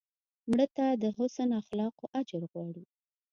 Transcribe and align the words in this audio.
مړه 0.49 0.65
ته 0.75 0.85
د 1.03 1.03
حسن 1.17 1.49
اخلاقو 1.61 2.05
اجر 2.19 2.41
غواړو 2.51 2.83